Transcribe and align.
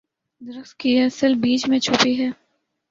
درخت 0.41 0.77
کی 0.79 0.97
اصل 0.99 1.33
بیج 1.35 1.67
میں 1.69 1.79
چھپی 1.79 2.13
ہے۔ 2.21 2.29